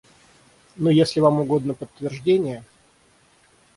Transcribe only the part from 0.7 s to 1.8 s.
Но если вам угодно